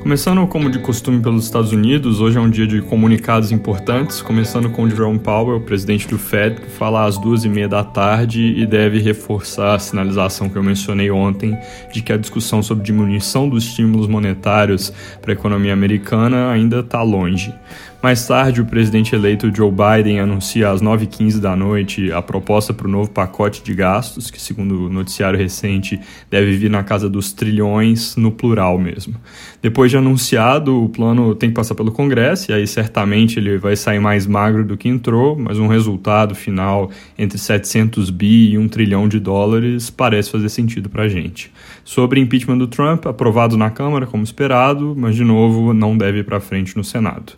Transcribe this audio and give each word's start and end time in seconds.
Começando 0.00 0.46
como 0.46 0.70
de 0.70 0.78
costume 0.78 1.20
pelos 1.20 1.44
Estados 1.44 1.72
Unidos, 1.72 2.22
hoje 2.22 2.38
é 2.38 2.40
um 2.40 2.48
dia 2.48 2.66
de 2.66 2.80
comunicados 2.80 3.52
importantes, 3.52 4.22
começando 4.22 4.70
com 4.70 4.88
Jerome 4.88 5.18
Powell, 5.18 5.60
presidente 5.60 6.08
do 6.08 6.18
Fed, 6.18 6.58
que 6.58 6.70
fala 6.70 7.04
às 7.04 7.18
duas 7.18 7.44
e 7.44 7.50
meia 7.50 7.68
da 7.68 7.84
tarde 7.84 8.40
e 8.40 8.66
deve 8.66 8.98
reforçar 8.98 9.74
a 9.74 9.78
sinalização 9.78 10.48
que 10.48 10.56
eu 10.56 10.62
mencionei 10.62 11.10
ontem 11.10 11.54
de 11.92 12.00
que 12.00 12.14
a 12.14 12.16
discussão 12.16 12.62
sobre 12.62 12.82
diminuição 12.82 13.46
dos 13.46 13.62
estímulos 13.64 14.06
monetários 14.06 14.90
para 15.20 15.32
a 15.32 15.34
economia 15.34 15.74
americana 15.74 16.50
ainda 16.50 16.80
está 16.80 17.02
longe. 17.02 17.54
Mais 18.02 18.26
tarde, 18.26 18.62
o 18.62 18.64
presidente 18.64 19.14
eleito 19.14 19.54
Joe 19.54 19.70
Biden 19.70 20.20
anuncia 20.20 20.70
às 20.70 20.80
9h15 20.80 21.38
da 21.38 21.54
noite 21.54 22.10
a 22.10 22.22
proposta 22.22 22.72
para 22.72 22.88
o 22.88 22.90
novo 22.90 23.10
pacote 23.10 23.62
de 23.62 23.74
gastos, 23.74 24.30
que, 24.30 24.40
segundo 24.40 24.86
o 24.86 24.88
noticiário 24.88 25.38
recente, 25.38 26.00
deve 26.30 26.56
vir 26.56 26.70
na 26.70 26.82
casa 26.82 27.10
dos 27.10 27.30
trilhões, 27.34 28.16
no 28.16 28.32
plural 28.32 28.78
mesmo. 28.78 29.14
Depois 29.60 29.89
de 29.90 29.96
anunciado, 29.96 30.84
o 30.84 30.88
plano 30.88 31.34
tem 31.34 31.50
que 31.50 31.54
passar 31.54 31.74
pelo 31.74 31.92
Congresso, 31.92 32.50
e 32.50 32.54
aí 32.54 32.66
certamente 32.66 33.38
ele 33.38 33.58
vai 33.58 33.76
sair 33.76 33.98
mais 33.98 34.26
magro 34.26 34.64
do 34.64 34.76
que 34.76 34.88
entrou, 34.88 35.36
mas 35.38 35.58
um 35.58 35.66
resultado 35.66 36.34
final 36.34 36.90
entre 37.18 37.38
700 37.38 38.10
bi 38.10 38.52
e 38.52 38.58
1 38.58 38.68
trilhão 38.68 39.08
de 39.08 39.20
dólares 39.20 39.90
parece 39.90 40.30
fazer 40.30 40.48
sentido 40.48 40.88
para 40.88 41.04
a 41.04 41.08
gente. 41.08 41.52
Sobre 41.84 42.20
impeachment 42.20 42.58
do 42.58 42.66
Trump, 42.66 43.06
aprovado 43.06 43.56
na 43.56 43.70
Câmara, 43.70 44.06
como 44.06 44.22
esperado, 44.22 44.94
mas 44.96 45.14
de 45.14 45.24
novo 45.24 45.74
não 45.74 45.96
deve 45.96 46.20
ir 46.20 46.24
para 46.24 46.40
frente 46.40 46.76
no 46.76 46.84
Senado. 46.84 47.32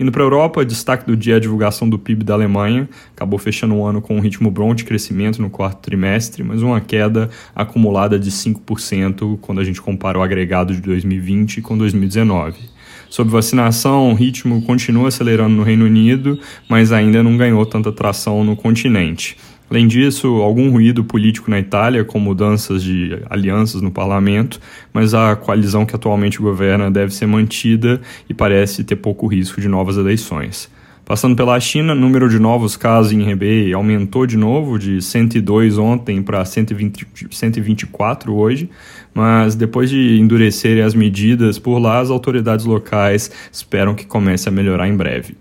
Indo 0.00 0.12
para 0.12 0.22
a 0.22 0.26
Europa, 0.26 0.64
destaque 0.64 1.04
do 1.04 1.16
dia 1.16 1.36
a 1.36 1.40
divulgação 1.40 1.88
do 1.88 1.98
PIB 1.98 2.22
da 2.22 2.34
Alemanha, 2.34 2.88
acabou 3.16 3.36
fechando 3.36 3.74
o 3.74 3.84
ano 3.84 4.00
com 4.00 4.16
um 4.16 4.20
ritmo 4.20 4.48
bom 4.48 4.72
de 4.72 4.84
crescimento 4.84 5.42
no 5.42 5.50
quarto 5.50 5.80
trimestre, 5.80 6.44
mas 6.44 6.62
uma 6.62 6.80
queda 6.80 7.28
acumulada 7.52 8.16
de 8.16 8.30
5% 8.30 9.38
quando 9.40 9.60
a 9.60 9.64
gente 9.64 9.82
compara 9.82 10.16
o 10.16 10.22
agregado 10.22 10.72
de 10.72 10.80
2020 10.80 11.60
com 11.62 11.76
2019. 11.76 12.78
Sobre 13.10 13.32
vacinação, 13.32 14.10
o 14.10 14.14
ritmo 14.14 14.62
continua 14.62 15.08
acelerando 15.08 15.56
no 15.56 15.62
Reino 15.64 15.86
Unido, 15.86 16.38
mas 16.68 16.92
ainda 16.92 17.22
não 17.22 17.36
ganhou 17.36 17.64
tanta 17.66 17.90
tração 17.90 18.44
no 18.44 18.54
continente. 18.54 19.36
Além 19.70 19.86
disso, 19.86 20.26
algum 20.42 20.70
ruído 20.70 21.04
político 21.04 21.50
na 21.50 21.58
Itália, 21.58 22.02
com 22.02 22.18
mudanças 22.18 22.82
de 22.82 23.18
alianças 23.28 23.82
no 23.82 23.90
parlamento, 23.90 24.58
mas 24.92 25.12
a 25.12 25.36
coalizão 25.36 25.84
que 25.84 25.94
atualmente 25.94 26.38
governa 26.38 26.90
deve 26.90 27.12
ser 27.12 27.26
mantida 27.26 28.00
e 28.28 28.34
parece 28.34 28.82
ter 28.82 28.96
pouco 28.96 29.26
risco 29.26 29.60
de 29.60 29.68
novas 29.68 29.98
eleições. 29.98 30.70
Passando 31.04 31.36
pela 31.36 31.58
China, 31.58 31.92
o 31.94 31.96
número 31.96 32.28
de 32.28 32.38
novos 32.38 32.76
casos 32.76 33.12
em 33.12 33.30
Hebei 33.30 33.72
aumentou 33.72 34.26
de 34.26 34.36
novo, 34.36 34.78
de 34.78 35.00
102 35.00 35.78
ontem 35.78 36.22
para 36.22 36.44
124 36.44 38.34
hoje, 38.34 38.68
mas 39.14 39.54
depois 39.54 39.88
de 39.88 40.18
endurecerem 40.18 40.82
as 40.82 40.94
medidas 40.94 41.58
por 41.58 41.78
lá, 41.78 42.00
as 42.00 42.10
autoridades 42.10 42.66
locais 42.66 43.30
esperam 43.50 43.94
que 43.94 44.04
comece 44.04 44.50
a 44.50 44.52
melhorar 44.52 44.86
em 44.86 44.94
breve. 44.94 45.34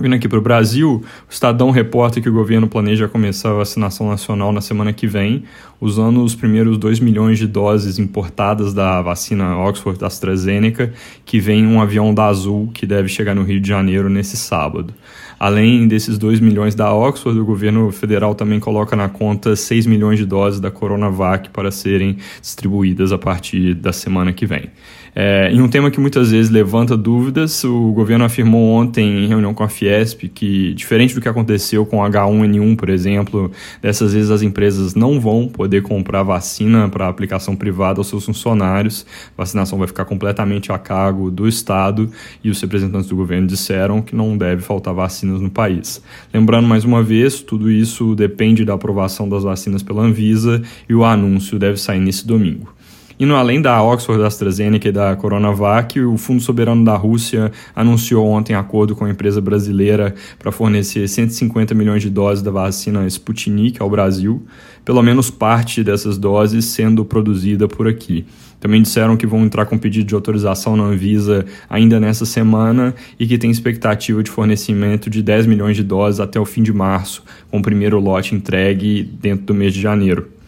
Vindo 0.00 0.14
aqui 0.14 0.26
para 0.26 0.38
o 0.38 0.42
Brasil, 0.42 1.04
o 1.28 1.30
Estadão 1.30 1.70
reporta 1.70 2.22
que 2.22 2.28
o 2.28 2.32
governo 2.32 2.66
planeja 2.66 3.06
começar 3.06 3.50
a 3.50 3.54
vacinação 3.54 4.08
nacional 4.08 4.50
na 4.50 4.62
semana 4.62 4.94
que 4.94 5.06
vem, 5.06 5.44
usando 5.80 6.22
os 6.22 6.34
primeiros 6.34 6.76
2 6.76 7.00
milhões 7.00 7.38
de 7.38 7.46
doses 7.46 7.98
importadas 7.98 8.74
da 8.74 9.00
vacina 9.00 9.56
Oxford 9.56 10.04
AstraZeneca, 10.04 10.92
que 11.24 11.40
vem 11.40 11.60
em 11.60 11.66
um 11.66 11.80
avião 11.80 12.12
da 12.12 12.26
Azul 12.26 12.70
que 12.74 12.86
deve 12.86 13.08
chegar 13.08 13.34
no 13.34 13.42
Rio 13.42 13.60
de 13.60 13.68
Janeiro 13.68 14.08
nesse 14.10 14.36
sábado. 14.36 14.92
Além 15.40 15.88
desses 15.88 16.18
2 16.18 16.38
milhões 16.38 16.74
da 16.74 16.92
Oxford, 16.92 17.40
o 17.40 17.44
governo 17.46 17.90
federal 17.90 18.34
também 18.34 18.60
coloca 18.60 18.94
na 18.94 19.08
conta 19.08 19.56
6 19.56 19.86
milhões 19.86 20.18
de 20.18 20.26
doses 20.26 20.60
da 20.60 20.70
Coronavac 20.70 21.48
para 21.48 21.70
serem 21.70 22.18
distribuídas 22.42 23.10
a 23.10 23.16
partir 23.16 23.72
da 23.74 23.90
semana 23.90 24.34
que 24.34 24.44
vem. 24.44 24.68
É, 25.14 25.50
em 25.50 25.60
um 25.60 25.68
tema 25.68 25.90
que 25.90 25.98
muitas 25.98 26.30
vezes 26.30 26.50
levanta 26.50 26.96
dúvidas, 26.96 27.64
o 27.64 27.92
governo 27.92 28.24
afirmou 28.24 28.68
ontem, 28.68 29.24
em 29.24 29.26
reunião 29.26 29.52
com 29.52 29.64
a 29.64 29.68
Fiesp, 29.68 30.28
que, 30.28 30.72
diferente 30.74 31.14
do 31.14 31.20
que 31.20 31.28
aconteceu 31.28 31.84
com 31.84 31.98
H1N1, 31.98 32.76
por 32.76 32.88
exemplo, 32.88 33.50
dessas 33.82 34.12
vezes 34.12 34.30
as 34.30 34.42
empresas 34.42 34.94
não 34.94 35.18
vão 35.18 35.48
poder 35.70 35.82
comprar 35.82 36.24
vacina 36.24 36.88
para 36.88 37.06
aplicação 37.06 37.54
privada 37.54 38.00
aos 38.00 38.08
seus 38.08 38.24
funcionários. 38.24 39.06
A 39.38 39.42
vacinação 39.42 39.78
vai 39.78 39.86
ficar 39.86 40.04
completamente 40.04 40.72
a 40.72 40.78
cargo 40.78 41.30
do 41.30 41.46
Estado 41.46 42.10
e 42.42 42.50
os 42.50 42.60
representantes 42.60 43.08
do 43.08 43.14
governo 43.14 43.46
disseram 43.46 44.02
que 44.02 44.16
não 44.16 44.36
deve 44.36 44.62
faltar 44.62 44.92
vacinas 44.92 45.40
no 45.40 45.48
país. 45.48 46.02
Lembrando 46.34 46.66
mais 46.66 46.84
uma 46.84 47.04
vez, 47.04 47.40
tudo 47.40 47.70
isso 47.70 48.16
depende 48.16 48.64
da 48.64 48.74
aprovação 48.74 49.28
das 49.28 49.44
vacinas 49.44 49.80
pela 49.80 50.02
Anvisa 50.02 50.60
e 50.88 50.94
o 50.94 51.04
anúncio 51.04 51.56
deve 51.56 51.76
sair 51.76 52.00
nesse 52.00 52.26
domingo. 52.26 52.74
Indo 53.20 53.34
além 53.34 53.60
da 53.60 53.82
Oxford, 53.82 54.18
da 54.18 54.28
AstraZeneca 54.28 54.88
e 54.88 54.92
da 54.92 55.14
Coronavac, 55.14 56.00
o 56.00 56.16
Fundo 56.16 56.40
Soberano 56.40 56.82
da 56.82 56.96
Rússia 56.96 57.52
anunciou 57.76 58.26
ontem 58.26 58.54
acordo 58.54 58.96
com 58.96 59.04
a 59.04 59.10
empresa 59.10 59.42
brasileira 59.42 60.14
para 60.38 60.50
fornecer 60.50 61.06
150 61.06 61.74
milhões 61.74 62.00
de 62.00 62.08
doses 62.08 62.42
da 62.42 62.50
vacina 62.50 63.06
Sputnik 63.06 63.76
ao 63.78 63.90
Brasil, 63.90 64.42
pelo 64.86 65.02
menos 65.02 65.30
parte 65.30 65.84
dessas 65.84 66.16
doses 66.16 66.64
sendo 66.64 67.04
produzida 67.04 67.68
por 67.68 67.86
aqui. 67.86 68.24
Também 68.58 68.80
disseram 68.80 69.18
que 69.18 69.26
vão 69.26 69.44
entrar 69.44 69.66
com 69.66 69.76
pedido 69.76 70.06
de 70.06 70.14
autorização 70.14 70.74
na 70.74 70.84
Anvisa 70.84 71.44
ainda 71.68 72.00
nessa 72.00 72.24
semana 72.24 72.94
e 73.18 73.26
que 73.26 73.36
tem 73.36 73.50
expectativa 73.50 74.22
de 74.22 74.30
fornecimento 74.30 75.10
de 75.10 75.22
10 75.22 75.44
milhões 75.44 75.76
de 75.76 75.82
doses 75.82 76.20
até 76.20 76.40
o 76.40 76.46
fim 76.46 76.62
de 76.62 76.72
março, 76.72 77.22
com 77.50 77.58
o 77.58 77.62
primeiro 77.62 78.00
lote 78.00 78.34
entregue 78.34 79.02
dentro 79.02 79.44
do 79.44 79.52
mês 79.52 79.74
de 79.74 79.80
janeiro. 79.82 80.39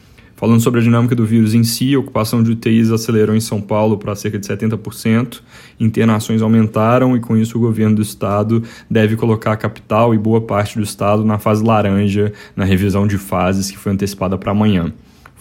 Falando 0.43 0.61
sobre 0.61 0.81
a 0.81 0.83
dinâmica 0.83 1.15
do 1.15 1.25
vírus 1.25 1.55
em 1.55 1.63
si, 1.63 1.95
a 1.95 2.01
ocupação 2.01 2.43
de 2.43 2.51
UTIs 2.51 2.91
acelerou 2.91 3.37
em 3.37 3.41
São 3.41 3.61
Paulo 3.61 3.97
para 3.97 4.13
cerca 4.17 4.41
de 4.41 4.45
70%, 4.45 5.41
internações 5.79 6.43
aumentaram 6.43 7.17
e 7.17 7.21
com 7.21 7.37
isso 7.37 7.57
o 7.57 7.61
governo 7.61 7.95
do 7.95 8.03
estado 8.03 8.61
deve 8.91 9.15
colocar 9.15 9.53
a 9.53 9.57
capital 9.57 10.13
e 10.13 10.19
boa 10.19 10.41
parte 10.41 10.77
do 10.77 10.83
estado 10.83 11.25
na 11.25 11.39
fase 11.39 11.63
laranja, 11.63 12.33
na 12.57 12.65
revisão 12.65 13.07
de 13.07 13.19
fases 13.19 13.71
que 13.71 13.79
foi 13.79 13.93
antecipada 13.93 14.37
para 14.37 14.51
amanhã. 14.51 14.93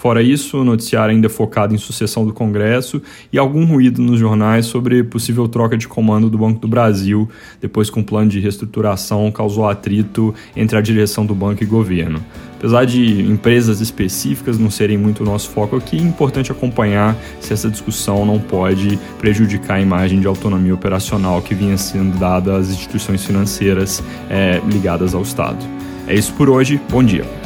Fora 0.01 0.23
isso, 0.23 0.57
o 0.57 0.63
noticiário 0.63 1.13
ainda 1.13 1.27
é 1.27 1.29
focado 1.29 1.75
em 1.75 1.77
sucessão 1.77 2.25
do 2.25 2.33
Congresso 2.33 2.99
e 3.31 3.37
algum 3.37 3.65
ruído 3.65 4.01
nos 4.01 4.19
jornais 4.19 4.65
sobre 4.65 5.03
possível 5.03 5.47
troca 5.47 5.77
de 5.77 5.87
comando 5.87 6.27
do 6.27 6.39
Banco 6.39 6.59
do 6.59 6.67
Brasil, 6.67 7.29
depois 7.61 7.87
que 7.87 7.99
um 7.99 8.03
plano 8.03 8.27
de 8.27 8.39
reestruturação 8.39 9.31
causou 9.31 9.69
atrito 9.69 10.33
entre 10.55 10.75
a 10.75 10.81
direção 10.81 11.23
do 11.23 11.35
banco 11.35 11.61
e 11.61 11.67
governo. 11.67 12.19
Apesar 12.57 12.83
de 12.83 13.21
empresas 13.21 13.79
específicas 13.79 14.57
não 14.57 14.71
serem 14.71 14.97
muito 14.97 15.21
o 15.21 15.23
nosso 15.23 15.51
foco 15.51 15.75
aqui, 15.75 15.97
é 15.97 16.01
importante 16.01 16.51
acompanhar 16.51 17.15
se 17.39 17.53
essa 17.53 17.69
discussão 17.69 18.25
não 18.25 18.39
pode 18.39 18.97
prejudicar 19.19 19.75
a 19.75 19.81
imagem 19.81 20.19
de 20.19 20.25
autonomia 20.25 20.73
operacional 20.73 21.43
que 21.43 21.53
vinha 21.53 21.77
sendo 21.77 22.17
dada 22.17 22.57
às 22.57 22.71
instituições 22.71 23.23
financeiras 23.23 24.03
é, 24.31 24.59
ligadas 24.67 25.13
ao 25.13 25.21
Estado. 25.21 25.63
É 26.07 26.15
isso 26.15 26.33
por 26.33 26.49
hoje, 26.49 26.81
bom 26.89 27.03
dia. 27.03 27.40